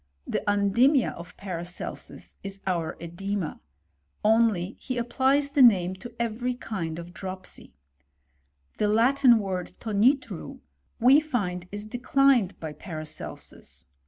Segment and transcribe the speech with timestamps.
[0.25, 3.59] The undimia of Patacetetit is our cedema;
[4.25, 7.75] only he applies the name to every kind of dropsy.
[8.79, 10.57] The Latin word tonitru,
[10.99, 13.85] we find is declined by Paracelsus.